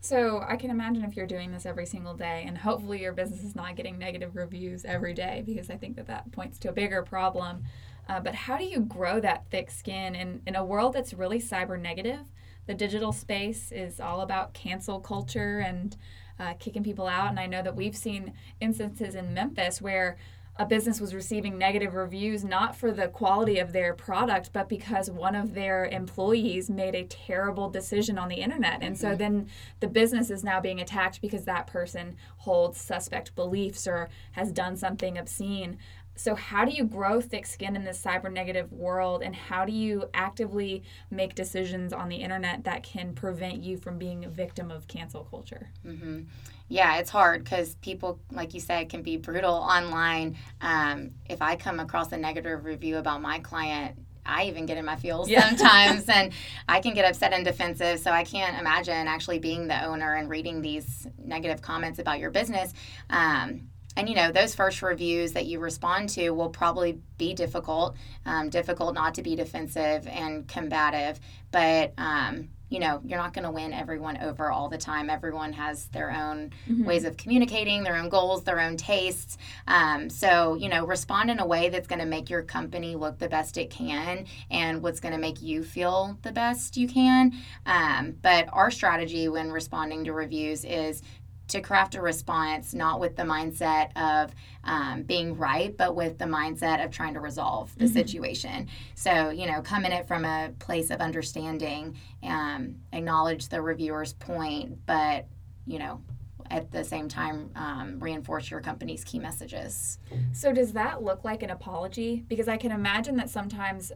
So 0.00 0.44
I 0.46 0.54
can 0.54 0.70
imagine 0.70 1.02
if 1.02 1.16
you're 1.16 1.26
doing 1.26 1.50
this 1.50 1.66
every 1.66 1.86
single 1.86 2.14
day, 2.14 2.44
and 2.46 2.56
hopefully 2.56 3.02
your 3.02 3.12
business 3.12 3.42
is 3.42 3.56
not 3.56 3.74
getting 3.74 3.98
negative 3.98 4.36
reviews 4.36 4.84
every 4.84 5.14
day, 5.14 5.42
because 5.44 5.68
I 5.68 5.76
think 5.76 5.96
that 5.96 6.06
that 6.06 6.30
points 6.30 6.60
to 6.60 6.68
a 6.68 6.72
bigger 6.72 7.02
problem. 7.02 7.64
Uh, 8.08 8.20
but 8.20 8.36
how 8.36 8.56
do 8.56 8.64
you 8.64 8.78
grow 8.78 9.18
that 9.18 9.50
thick 9.50 9.68
skin 9.68 10.14
in, 10.14 10.42
in 10.46 10.54
a 10.54 10.64
world 10.64 10.92
that's 10.92 11.12
really 11.12 11.40
cyber 11.40 11.80
negative? 11.80 12.20
The 12.66 12.74
digital 12.74 13.12
space 13.12 13.72
is 13.72 14.00
all 14.00 14.20
about 14.20 14.54
cancel 14.54 15.00
culture 15.00 15.58
and 15.58 15.96
uh, 16.38 16.54
kicking 16.54 16.82
people 16.82 17.06
out. 17.06 17.30
And 17.30 17.40
I 17.40 17.46
know 17.46 17.62
that 17.62 17.76
we've 17.76 17.96
seen 17.96 18.32
instances 18.60 19.14
in 19.14 19.32
Memphis 19.32 19.80
where 19.80 20.16
a 20.58 20.64
business 20.64 21.00
was 21.00 21.14
receiving 21.14 21.58
negative 21.58 21.94
reviews 21.94 22.42
not 22.42 22.74
for 22.74 22.90
the 22.90 23.08
quality 23.08 23.58
of 23.58 23.72
their 23.72 23.92
product 23.92 24.50
but 24.52 24.68
because 24.68 25.10
one 25.10 25.34
of 25.34 25.54
their 25.54 25.84
employees 25.84 26.70
made 26.70 26.94
a 26.94 27.04
terrible 27.04 27.68
decision 27.68 28.18
on 28.18 28.28
the 28.28 28.36
internet 28.36 28.82
and 28.82 28.96
so 28.96 29.08
mm-hmm. 29.08 29.18
then 29.18 29.48
the 29.80 29.88
business 29.88 30.30
is 30.30 30.42
now 30.42 30.60
being 30.60 30.80
attacked 30.80 31.20
because 31.20 31.44
that 31.44 31.66
person 31.66 32.16
holds 32.38 32.80
suspect 32.80 33.34
beliefs 33.34 33.86
or 33.86 34.08
has 34.32 34.50
done 34.50 34.76
something 34.76 35.18
obscene 35.18 35.76
so 36.16 36.34
how 36.34 36.64
do 36.64 36.72
you 36.72 36.84
grow 36.84 37.20
thick 37.20 37.46
skin 37.46 37.76
in 37.76 37.84
this 37.84 38.02
cyber 38.02 38.32
negative 38.32 38.72
world 38.72 39.22
and 39.22 39.34
how 39.34 39.64
do 39.64 39.72
you 39.72 40.08
actively 40.14 40.82
make 41.10 41.34
decisions 41.34 41.92
on 41.92 42.08
the 42.08 42.16
internet 42.16 42.64
that 42.64 42.82
can 42.82 43.14
prevent 43.14 43.62
you 43.62 43.76
from 43.76 43.98
being 43.98 44.24
a 44.24 44.28
victim 44.28 44.70
of 44.70 44.88
cancel 44.88 45.24
culture 45.24 45.70
mm-hmm. 45.84 46.22
yeah 46.68 46.96
it's 46.96 47.10
hard 47.10 47.44
because 47.44 47.76
people 47.76 48.18
like 48.32 48.54
you 48.54 48.60
said 48.60 48.88
can 48.88 49.02
be 49.02 49.16
brutal 49.16 49.54
online 49.54 50.36
um, 50.60 51.10
if 51.28 51.40
i 51.42 51.54
come 51.54 51.78
across 51.78 52.10
a 52.12 52.16
negative 52.16 52.64
review 52.64 52.96
about 52.96 53.22
my 53.22 53.38
client 53.40 53.96
I 54.28 54.44
even 54.46 54.66
get 54.66 54.76
in 54.76 54.84
my 54.84 54.96
feels 54.96 55.28
yeah. 55.28 55.48
sometimes 55.48 56.08
and 56.08 56.32
I 56.68 56.80
can 56.80 56.94
get 56.94 57.04
upset 57.04 57.32
and 57.32 57.44
defensive. 57.44 58.00
So 58.00 58.10
I 58.10 58.24
can't 58.24 58.58
imagine 58.58 59.06
actually 59.06 59.38
being 59.38 59.68
the 59.68 59.84
owner 59.84 60.14
and 60.14 60.28
reading 60.28 60.60
these 60.60 61.06
negative 61.24 61.62
comments 61.62 61.98
about 61.98 62.18
your 62.18 62.30
business. 62.30 62.72
Um, 63.08 63.68
and 63.96 64.08
you 64.08 64.14
know 64.14 64.30
those 64.30 64.54
first 64.54 64.82
reviews 64.82 65.32
that 65.32 65.46
you 65.46 65.58
respond 65.58 66.08
to 66.10 66.30
will 66.30 66.50
probably 66.50 67.00
be 67.18 67.34
difficult 67.34 67.96
um, 68.24 68.50
difficult 68.50 68.94
not 68.94 69.14
to 69.14 69.22
be 69.22 69.36
defensive 69.36 70.06
and 70.06 70.46
combative. 70.46 71.18
But 71.50 71.94
um, 71.96 72.48
you 72.68 72.80
know 72.80 73.00
you're 73.04 73.18
not 73.18 73.32
going 73.32 73.44
to 73.44 73.50
win 73.50 73.72
everyone 73.72 74.18
over 74.18 74.50
all 74.50 74.68
the 74.68 74.78
time. 74.78 75.08
Everyone 75.08 75.52
has 75.52 75.86
their 75.88 76.10
own 76.10 76.50
mm-hmm. 76.68 76.84
ways 76.84 77.04
of 77.04 77.16
communicating 77.16 77.84
their 77.84 77.96
own 77.96 78.08
goals 78.08 78.44
their 78.44 78.60
own 78.60 78.76
tastes. 78.76 79.38
Um, 79.66 80.10
so 80.10 80.54
you 80.54 80.68
know 80.68 80.86
respond 80.86 81.30
in 81.30 81.38
a 81.38 81.46
way 81.46 81.68
that's 81.68 81.86
going 81.86 82.00
to 82.00 82.06
make 82.06 82.28
your 82.28 82.42
company 82.42 82.96
look 82.96 83.18
the 83.18 83.28
best 83.28 83.56
it 83.56 83.70
can 83.70 84.26
and 84.50 84.82
what's 84.82 85.00
going 85.00 85.12
to 85.12 85.20
make 85.20 85.40
you 85.40 85.62
feel 85.62 86.18
the 86.22 86.32
best 86.32 86.76
you 86.76 86.88
can. 86.88 87.32
Um, 87.64 88.16
but 88.20 88.48
our 88.52 88.70
strategy 88.70 89.28
when 89.28 89.50
responding 89.52 90.04
to 90.04 90.12
reviews 90.12 90.64
is 90.64 91.02
to 91.48 91.60
craft 91.60 91.94
a 91.94 92.00
response 92.00 92.74
not 92.74 93.00
with 93.00 93.16
the 93.16 93.22
mindset 93.22 93.90
of 93.96 94.34
um, 94.64 95.02
being 95.02 95.36
right, 95.36 95.76
but 95.76 95.94
with 95.94 96.18
the 96.18 96.24
mindset 96.24 96.84
of 96.84 96.90
trying 96.90 97.14
to 97.14 97.20
resolve 97.20 97.76
the 97.78 97.84
mm-hmm. 97.84 97.94
situation. 97.94 98.68
So, 98.94 99.30
you 99.30 99.46
know, 99.46 99.62
come 99.62 99.84
in 99.84 99.92
it 99.92 100.08
from 100.08 100.24
a 100.24 100.50
place 100.58 100.90
of 100.90 101.00
understanding, 101.00 101.96
um, 102.22 102.76
acknowledge 102.92 103.48
the 103.48 103.62
reviewer's 103.62 104.12
point, 104.14 104.78
but, 104.86 105.26
you 105.66 105.78
know, 105.78 106.00
at 106.50 106.70
the 106.70 106.84
same 106.84 107.08
time 107.08 107.50
um, 107.56 107.98
reinforce 107.98 108.50
your 108.50 108.60
company's 108.60 109.04
key 109.04 109.18
messages. 109.18 109.98
So, 110.32 110.52
does 110.52 110.72
that 110.72 111.02
look 111.02 111.24
like 111.24 111.42
an 111.42 111.50
apology? 111.50 112.24
Because 112.28 112.48
I 112.48 112.56
can 112.56 112.72
imagine 112.72 113.16
that 113.16 113.30
sometimes 113.30 113.92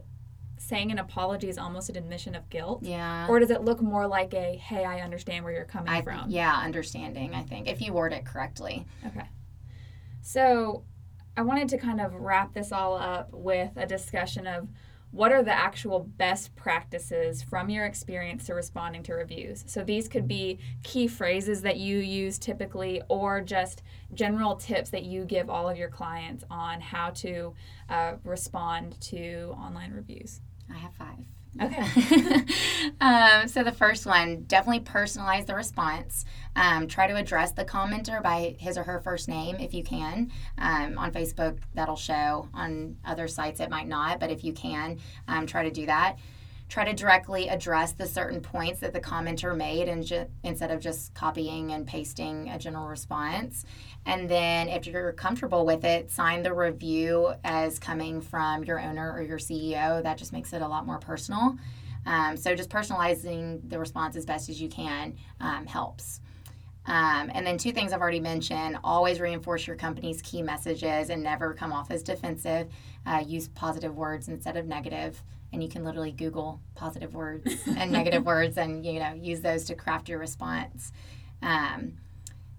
saying 0.61 0.91
an 0.91 0.99
apology 0.99 1.49
is 1.49 1.57
almost 1.57 1.89
an 1.89 1.97
admission 1.97 2.35
of 2.35 2.49
guilt? 2.49 2.83
Yeah. 2.83 3.27
Or 3.27 3.39
does 3.39 3.49
it 3.49 3.63
look 3.63 3.81
more 3.81 4.07
like 4.07 4.33
a, 4.33 4.57
hey, 4.57 4.85
I 4.85 5.01
understand 5.01 5.43
where 5.43 5.53
you're 5.53 5.65
coming 5.65 5.89
I, 5.89 6.01
from? 6.01 6.29
Yeah, 6.29 6.55
understanding, 6.55 7.33
I 7.33 7.41
think, 7.43 7.67
if 7.67 7.81
you 7.81 7.93
word 7.93 8.13
it 8.13 8.25
correctly. 8.25 8.85
Okay. 9.05 9.27
So 10.21 10.83
I 11.35 11.41
wanted 11.41 11.69
to 11.69 11.77
kind 11.77 11.99
of 11.99 12.13
wrap 12.13 12.53
this 12.53 12.71
all 12.71 12.95
up 12.95 13.29
with 13.31 13.71
a 13.75 13.87
discussion 13.87 14.45
of 14.45 14.69
what 15.09 15.33
are 15.33 15.43
the 15.43 15.51
actual 15.51 15.99
best 15.99 16.55
practices 16.55 17.43
from 17.43 17.69
your 17.69 17.85
experience 17.85 18.45
to 18.45 18.53
responding 18.53 19.03
to 19.03 19.13
reviews? 19.13 19.65
So 19.67 19.83
these 19.83 20.07
could 20.07 20.25
be 20.25 20.59
key 20.83 21.07
phrases 21.07 21.63
that 21.63 21.77
you 21.77 21.97
use 21.97 22.37
typically, 22.37 23.01
or 23.09 23.41
just 23.41 23.83
general 24.13 24.55
tips 24.55 24.89
that 24.91 25.03
you 25.03 25.25
give 25.25 25.49
all 25.49 25.67
of 25.67 25.77
your 25.77 25.89
clients 25.89 26.45
on 26.49 26.79
how 26.79 27.09
to 27.09 27.53
uh, 27.89 28.13
respond 28.23 29.01
to 29.01 29.53
online 29.57 29.91
reviews. 29.91 30.39
I 30.73 30.77
have 30.77 30.93
five. 30.93 31.25
Okay. 31.61 32.45
um, 33.01 33.47
so 33.47 33.63
the 33.63 33.73
first 33.73 34.05
one, 34.05 34.43
definitely 34.43 34.81
personalize 34.81 35.45
the 35.45 35.55
response. 35.55 36.23
Um, 36.55 36.87
try 36.87 37.07
to 37.07 37.15
address 37.15 37.51
the 37.51 37.65
commenter 37.65 38.23
by 38.23 38.55
his 38.57 38.77
or 38.77 38.83
her 38.83 39.01
first 39.01 39.27
name 39.27 39.57
if 39.57 39.73
you 39.73 39.83
can. 39.83 40.31
Um, 40.57 40.97
on 40.97 41.11
Facebook, 41.11 41.57
that'll 41.73 41.97
show. 41.97 42.47
On 42.53 42.97
other 43.03 43.27
sites, 43.27 43.59
it 43.59 43.69
might 43.69 43.87
not, 43.87 44.19
but 44.19 44.31
if 44.31 44.43
you 44.43 44.53
can, 44.53 44.99
um, 45.27 45.45
try 45.45 45.63
to 45.63 45.71
do 45.71 45.85
that. 45.87 46.17
Try 46.71 46.85
to 46.85 46.93
directly 46.93 47.49
address 47.49 47.91
the 47.91 48.07
certain 48.07 48.39
points 48.39 48.79
that 48.79 48.93
the 48.93 49.01
commenter 49.01 49.53
made 49.53 49.89
and 49.89 50.05
ju- 50.05 50.25
instead 50.41 50.71
of 50.71 50.79
just 50.79 51.13
copying 51.13 51.73
and 51.73 51.85
pasting 51.85 52.47
a 52.47 52.57
general 52.57 52.87
response. 52.87 53.65
And 54.05 54.29
then, 54.29 54.69
if 54.69 54.87
you're 54.87 55.11
comfortable 55.11 55.65
with 55.65 55.83
it, 55.83 56.09
sign 56.09 56.43
the 56.43 56.53
review 56.53 57.33
as 57.43 57.77
coming 57.77 58.21
from 58.21 58.63
your 58.63 58.79
owner 58.79 59.11
or 59.11 59.21
your 59.21 59.37
CEO. 59.37 60.01
That 60.01 60.17
just 60.17 60.31
makes 60.31 60.53
it 60.53 60.61
a 60.61 60.67
lot 60.67 60.85
more 60.85 60.97
personal. 60.97 61.57
Um, 62.05 62.37
so, 62.37 62.55
just 62.55 62.69
personalizing 62.69 63.69
the 63.69 63.77
response 63.77 64.15
as 64.15 64.25
best 64.25 64.47
as 64.47 64.61
you 64.61 64.69
can 64.69 65.17
um, 65.41 65.65
helps. 65.65 66.21
Um, 66.85 67.31
and 67.33 67.45
then, 67.45 67.57
two 67.57 67.73
things 67.73 67.91
I've 67.91 67.99
already 67.99 68.21
mentioned 68.21 68.77
always 68.81 69.19
reinforce 69.19 69.67
your 69.67 69.75
company's 69.75 70.21
key 70.21 70.41
messages 70.41 71.09
and 71.09 71.21
never 71.21 71.53
come 71.53 71.73
off 71.73 71.91
as 71.91 72.01
defensive. 72.01 72.69
Uh, 73.05 73.21
use 73.27 73.49
positive 73.49 73.97
words 73.97 74.29
instead 74.29 74.55
of 74.55 74.67
negative 74.67 75.21
and 75.53 75.61
you 75.61 75.69
can 75.69 75.83
literally 75.83 76.11
google 76.11 76.61
positive 76.75 77.13
words 77.13 77.51
and 77.77 77.91
negative 77.91 78.25
words 78.25 78.57
and 78.57 78.85
you 78.85 78.99
know 78.99 79.13
use 79.13 79.41
those 79.41 79.65
to 79.65 79.75
craft 79.75 80.09
your 80.09 80.19
response 80.19 80.91
um, 81.41 81.93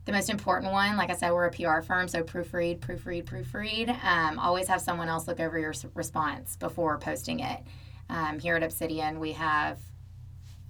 the 0.04 0.12
most 0.12 0.30
important 0.30 0.72
one, 0.72 0.96
like 0.96 1.10
I 1.10 1.14
said, 1.14 1.30
we're 1.30 1.46
a 1.46 1.50
PR 1.52 1.80
firm, 1.80 2.08
so 2.08 2.24
proofread, 2.24 2.80
proofread, 2.80 3.24
proofread. 3.24 4.04
Um, 4.04 4.38
always 4.38 4.66
have 4.66 4.80
someone 4.80 5.08
else 5.08 5.28
look 5.28 5.38
over 5.38 5.58
your 5.58 5.72
response 5.94 6.56
before 6.56 6.98
posting 6.98 7.40
it. 7.40 7.60
Um, 8.10 8.40
here 8.40 8.56
at 8.56 8.64
Obsidian, 8.64 9.20
we 9.20 9.32
have 9.32 9.78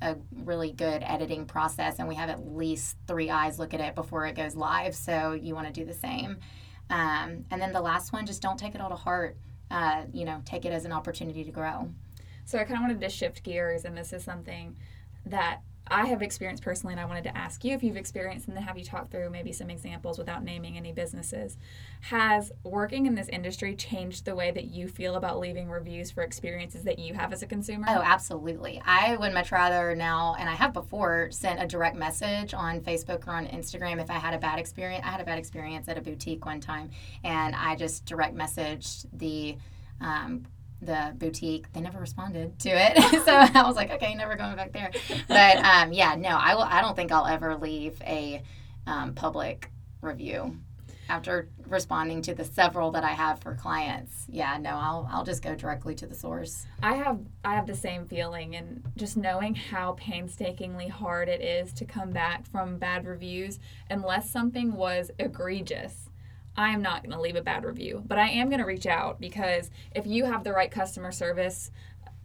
a 0.03 0.17
really 0.45 0.73
good 0.73 1.03
editing 1.03 1.47
process, 1.47 1.99
and 1.99 2.09
we 2.09 2.15
have 2.17 2.29
at 2.29 2.47
least 2.47 2.99
three 3.07 3.31
eyes 3.31 3.59
look 3.59 3.73
at 3.73 3.81
it 3.81 3.95
before 3.95 4.27
it 4.27 4.35
goes 4.35 4.55
live. 4.55 4.95
So 4.95 5.33
you 5.33 5.55
want 5.55 5.67
to 5.67 5.73
do 5.73 5.87
the 5.87 5.95
same. 5.95 6.37
Um, 6.91 7.47
and 7.51 7.61
then 7.61 7.73
the 7.73 7.81
last 7.81 8.13
one, 8.13 8.27
just 8.27 8.43
don't 8.43 8.59
take 8.59 8.75
it 8.75 8.83
all 8.83 8.91
to 8.91 8.97
heart. 8.97 9.39
Uh, 9.71 10.03
you 10.13 10.27
know, 10.27 10.43
take 10.45 10.67
it 10.67 10.73
as 10.73 10.85
an 10.85 10.93
opportunity 10.93 11.43
to 11.45 11.51
grow. 11.51 11.89
So 12.45 12.59
I 12.59 12.65
kind 12.65 12.77
of 12.77 12.83
wanted 12.83 13.01
to 13.01 13.09
shift 13.09 13.43
gears, 13.43 13.85
and 13.85 13.97
this 13.97 14.13
is 14.13 14.25
something 14.25 14.77
that 15.27 15.61
I 15.87 16.07
have 16.07 16.23
experienced 16.23 16.63
personally, 16.63 16.95
and 16.95 17.01
I 17.01 17.05
wanted 17.05 17.25
to 17.25 17.37
ask 17.37 17.65
you 17.65 17.75
if 17.75 17.83
you've 17.83 17.97
experienced 17.97 18.47
and 18.47 18.57
then 18.57 18.63
have 18.63 18.79
you 18.79 18.85
talk 18.85 19.11
through 19.11 19.31
maybe 19.31 19.53
some 19.53 19.69
examples 19.69 20.17
without 20.17 20.45
naming 20.45 20.77
any 20.77 20.93
businesses. 20.93 21.59
Has 22.03 22.53
working 22.63 23.07
in 23.07 23.15
this 23.15 23.29
industry 23.29 23.75
changed 23.75 24.25
the 24.25 24.35
way 24.35 24.53
that 24.53 24.67
you 24.67 24.87
feel 24.89 25.17
about 25.17 25.41
leaving 25.41 25.69
reviews 25.69 26.11
for 26.11 26.23
experiences 26.23 26.85
that 26.85 26.99
you 26.99 27.15
have 27.15 27.33
as 27.33 27.43
a 27.43 27.47
consumer? 27.47 27.87
Oh, 27.89 28.01
absolutely. 28.03 28.81
I 28.85 29.17
would 29.17 29.35
much 29.35 29.51
rather 29.51 29.95
now, 29.97 30.37
and 30.39 30.49
I 30.49 30.55
have 30.55 30.73
before, 30.73 31.31
sent 31.31 31.61
a 31.61 31.67
direct 31.67 31.97
message 31.97 32.55
on 32.55 32.81
Facebook 32.81 33.27
or 33.27 33.33
on 33.33 33.47
Instagram 33.49 34.01
if 34.01 34.11
I 34.11 34.15
had 34.15 34.35
a 34.35 34.39
bad 34.39 34.59
experience. 34.59 35.05
I 35.05 35.11
had 35.11 35.21
a 35.21 35.25
bad 35.25 35.39
experience 35.39 35.89
at 35.89 35.99
a 35.99 36.01
boutique 36.01 36.47
one 36.47 36.61
time, 36.61 36.91
and 37.25 37.55
I 37.57 37.75
just 37.75 38.07
direct 38.07 38.37
messaged 38.37 39.07
the 39.13 39.57
um, 40.01 40.47
the 40.83 41.15
boutique, 41.17 41.73
they 41.73 41.81
never 41.81 41.99
responded 41.99 42.59
to 42.61 42.71
it. 42.71 43.01
so 43.25 43.33
I 43.33 43.63
was 43.65 43.77
like, 43.77 43.91
okay, 43.93 44.15
never 44.15 44.37
going 44.37 44.57
back 44.57 44.73
there. 44.73 44.91
But 45.29 45.57
um, 45.59 45.93
yeah, 45.93 46.15
no, 46.17 46.31
I 46.31 46.55
will. 46.55 46.63
I 46.63 46.81
don't 46.81 46.97
think 46.97 47.13
I'll 47.13 47.27
ever 47.27 47.57
leave 47.57 48.01
a 48.03 48.43
um, 48.87 49.15
public 49.15 49.71
review 50.01 50.59
after 51.09 51.49
responding 51.69 52.23
to 52.23 52.35
the 52.35 52.45
several 52.45 52.91
that 52.93 53.05
I 53.05 53.11
have 53.11 53.41
for 53.41 53.55
clients. 53.55 54.27
Yeah, 54.29 54.57
no, 54.59 54.71
I'll 54.71 55.09
I'll 55.11 55.25
just 55.25 55.43
go 55.43 55.55
directly 55.55 55.95
to 55.97 56.07
the 56.07 56.15
source. 56.15 56.67
I 56.83 56.95
have 56.95 57.21
I 57.45 57.55
have 57.55 57.67
the 57.67 57.75
same 57.75 58.07
feeling 58.07 58.57
and 58.57 58.83
just 58.97 59.17
knowing 59.17 59.55
how 59.55 59.93
painstakingly 59.93 60.89
hard 60.89 61.29
it 61.29 61.43
is 61.43 61.73
to 61.75 61.85
come 61.85 62.11
back 62.11 62.47
from 62.51 62.79
bad 62.79 63.07
reviews 63.07 63.59
unless 63.91 64.31
something 64.31 64.75
was 64.75 65.11
egregious 65.19 66.09
I 66.57 66.71
am 66.71 66.83
not 66.83 67.03
going 67.03 67.13
to 67.13 67.21
leave 67.21 67.37
a 67.37 67.43
bad 67.43 67.65
review, 67.65 68.03
but 68.07 68.19
I 68.19 68.29
am 68.29 68.49
going 68.49 68.61
to 68.61 68.67
reach 68.67 68.87
out 68.87 69.21
because 69.21 69.71
if 69.95 70.07
you 70.07 70.25
have 70.25 70.45
the 70.45 70.53
right 70.53 70.71
customer 70.71 71.13
service 71.13 71.71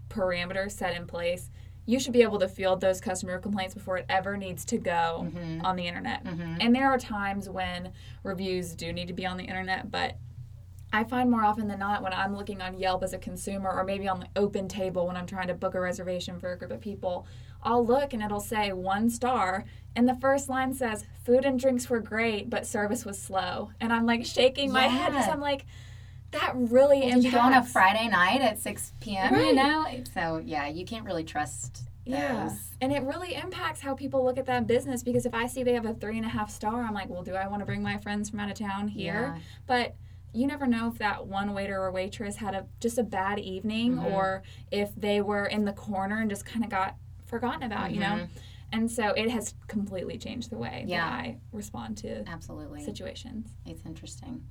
parameters 0.09 0.71
set 0.71 0.95
in 0.95 1.07
place, 1.07 1.49
you 1.85 1.99
should 1.99 2.11
be 2.11 2.21
able 2.21 2.37
to 2.39 2.49
field 2.49 2.81
those 2.81 2.99
customer 2.99 3.39
complaints 3.39 3.73
before 3.73 3.97
it 3.97 4.05
ever 4.09 4.35
needs 4.35 4.65
to 4.65 4.77
go 4.77 5.25
mm-hmm. 5.25 5.65
on 5.65 5.77
the 5.77 5.87
internet. 5.87 6.23
Mm-hmm. 6.25 6.57
And 6.59 6.75
there 6.75 6.91
are 6.91 6.97
times 6.97 7.49
when 7.49 7.93
reviews 8.23 8.75
do 8.75 8.91
need 8.91 9.07
to 9.07 9.13
be 9.13 9.25
on 9.25 9.37
the 9.37 9.45
internet, 9.45 9.89
but 9.89 10.17
I 10.93 11.03
find 11.03 11.29
more 11.29 11.43
often 11.43 11.67
than 11.67 11.79
not 11.79 12.01
when 12.01 12.13
I'm 12.13 12.35
looking 12.35 12.61
on 12.61 12.77
Yelp 12.77 13.03
as 13.03 13.13
a 13.13 13.17
consumer 13.17 13.69
or 13.69 13.83
maybe 13.83 14.07
on 14.07 14.21
the 14.21 14.41
OpenTable 14.41 15.05
when 15.05 15.17
I'm 15.17 15.25
trying 15.25 15.47
to 15.47 15.53
book 15.53 15.75
a 15.75 15.79
reservation 15.79 16.39
for 16.39 16.53
a 16.53 16.57
group 16.57 16.71
of 16.71 16.79
people, 16.79 17.27
I'll 17.61 17.85
look 17.85 18.13
and 18.13 18.23
it'll 18.23 18.39
say 18.39 18.71
one 18.71 19.09
star, 19.09 19.65
and 19.95 20.07
the 20.07 20.15
first 20.15 20.47
line 20.47 20.73
says 20.73 21.05
food 21.25 21.43
and 21.43 21.59
drinks 21.59 21.89
were 21.89 21.99
great, 21.99 22.49
but 22.49 22.65
service 22.65 23.03
was 23.03 23.21
slow. 23.21 23.71
And 23.81 23.91
I'm 23.91 24.05
like 24.05 24.25
shaking 24.25 24.71
my 24.71 24.85
yeah. 24.85 24.89
head 24.89 25.11
because 25.11 25.27
I'm 25.27 25.41
like, 25.41 25.65
that 26.31 26.53
really 26.55 26.99
well, 26.99 27.07
impacts. 27.09 27.15
Did 27.15 27.25
you 27.25 27.31
go 27.31 27.39
on 27.39 27.53
a 27.53 27.63
Friday 27.63 28.07
night 28.07 28.41
at 28.41 28.59
6 28.59 28.93
p.m. 28.99 29.33
Right. 29.33 29.47
You 29.47 29.55
know, 29.55 29.85
so 30.13 30.41
yeah, 30.43 30.67
you 30.67 30.85
can't 30.85 31.05
really 31.05 31.23
trust. 31.23 31.83
Those. 32.05 32.15
Yeah, 32.15 32.49
and 32.79 32.93
it 32.93 33.03
really 33.03 33.35
impacts 33.35 33.81
how 33.81 33.93
people 33.93 34.23
look 34.23 34.37
at 34.37 34.45
that 34.45 34.65
business 34.65 35.03
because 35.03 35.25
if 35.25 35.33
I 35.33 35.45
see 35.45 35.63
they 35.63 35.73
have 35.73 35.85
a 35.85 35.93
three 35.93 36.15
and 36.15 36.25
a 36.25 36.29
half 36.29 36.49
star, 36.49 36.83
I'm 36.83 36.93
like, 36.93 37.09
well, 37.09 37.21
do 37.21 37.33
I 37.33 37.47
want 37.47 37.59
to 37.59 37.65
bring 37.65 37.83
my 37.83 37.97
friends 37.97 38.29
from 38.29 38.39
out 38.39 38.49
of 38.49 38.57
town 38.57 38.87
here? 38.87 39.33
Yeah. 39.35 39.41
But 39.65 39.95
you 40.37 40.47
never 40.47 40.67
know 40.67 40.87
if 40.87 40.97
that 40.99 41.25
one 41.25 41.53
waiter 41.53 41.81
or 41.81 41.91
waitress 41.91 42.35
had 42.35 42.53
a 42.53 42.65
just 42.79 42.97
a 42.97 43.03
bad 43.03 43.39
evening 43.39 43.95
mm-hmm. 43.95 44.07
or 44.07 44.43
if 44.71 44.93
they 44.95 45.21
were 45.21 45.45
in 45.45 45.65
the 45.65 45.73
corner 45.73 46.21
and 46.21 46.29
just 46.29 46.45
kind 46.45 46.63
of 46.63 46.69
got 46.69 46.95
forgotten 47.25 47.63
about, 47.63 47.85
mm-hmm. 47.85 47.93
you 47.95 47.99
know? 47.99 48.07
Mm-hmm. 48.07 48.39
And 48.73 48.91
so 48.91 49.09
it 49.09 49.29
has 49.29 49.53
completely 49.67 50.17
changed 50.17 50.49
the 50.49 50.57
way 50.57 50.83
yeah. 50.87 51.09
that 51.09 51.13
I 51.13 51.37
respond 51.53 51.97
to 51.99 52.27
absolutely 52.27 52.83
situations. 52.83 53.47
It's 53.65 53.81
interesting. 53.85 54.43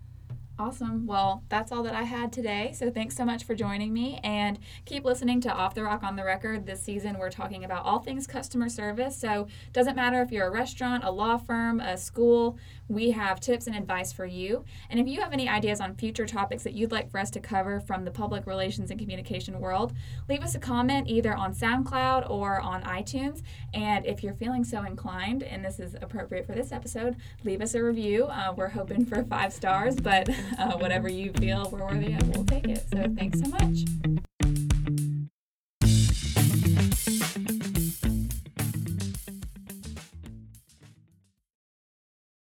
Awesome. 0.58 1.06
Well, 1.06 1.44
that's 1.50 1.70
all 1.70 1.82
that 1.82 1.94
I 1.94 2.04
had 2.04 2.32
today. 2.32 2.72
So 2.74 2.90
thanks 2.90 3.14
so 3.14 3.26
much 3.26 3.44
for 3.44 3.54
joining 3.54 3.92
me 3.92 4.18
and 4.24 4.58
keep 4.86 5.04
listening 5.04 5.38
to 5.42 5.52
Off 5.52 5.74
the 5.74 5.82
Rock 5.82 6.02
on 6.02 6.16
the 6.16 6.24
Record. 6.24 6.64
This 6.64 6.82
season 6.82 7.18
we're 7.18 7.28
talking 7.28 7.62
about 7.62 7.84
all 7.84 7.98
things 7.98 8.26
customer 8.26 8.70
service. 8.70 9.18
So 9.18 9.48
doesn't 9.74 9.96
matter 9.96 10.22
if 10.22 10.32
you're 10.32 10.46
a 10.46 10.50
restaurant, 10.50 11.04
a 11.04 11.10
law 11.10 11.36
firm, 11.36 11.78
a 11.80 11.98
school, 11.98 12.58
we 12.88 13.10
have 13.10 13.38
tips 13.38 13.66
and 13.66 13.76
advice 13.76 14.14
for 14.14 14.24
you. 14.24 14.64
And 14.88 14.98
if 14.98 15.06
you 15.06 15.20
have 15.20 15.34
any 15.34 15.46
ideas 15.46 15.78
on 15.80 15.94
future 15.94 16.24
topics 16.24 16.62
that 16.62 16.72
you'd 16.72 16.92
like 16.92 17.10
for 17.10 17.18
us 17.18 17.30
to 17.32 17.40
cover 17.40 17.78
from 17.80 18.06
the 18.06 18.10
public 18.10 18.46
relations 18.46 18.90
and 18.90 18.98
communication 18.98 19.60
world, 19.60 19.92
leave 20.26 20.42
us 20.42 20.54
a 20.54 20.58
comment 20.58 21.06
either 21.08 21.34
on 21.34 21.52
SoundCloud 21.52 22.30
or 22.30 22.60
on 22.60 22.82
iTunes. 22.84 23.42
And 23.74 24.06
if 24.06 24.22
you're 24.22 24.34
feeling 24.34 24.64
so 24.64 24.84
inclined, 24.84 25.42
and 25.42 25.62
this 25.62 25.80
is 25.80 25.96
appropriate 26.00 26.46
for 26.46 26.54
this 26.54 26.72
episode, 26.72 27.16
leave 27.44 27.60
us 27.60 27.74
a 27.74 27.82
review. 27.82 28.24
Uh, 28.24 28.54
we're 28.56 28.68
hoping 28.68 29.04
for 29.04 29.22
five 29.24 29.52
stars, 29.52 29.96
but 29.96 30.30
uh, 30.58 30.76
whatever 30.78 31.08
you 31.08 31.32
feel 31.32 31.68
we're 31.70 31.84
worthy 31.84 32.12
of, 32.14 32.28
we'll 32.34 32.44
take 32.44 32.68
it. 32.68 32.84
So 32.92 33.06
thanks 33.16 33.40
so 33.40 33.48
much. 33.48 34.26